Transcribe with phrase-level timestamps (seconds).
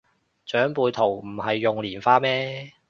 [0.47, 2.73] 長輩圖唔係用蓮花咩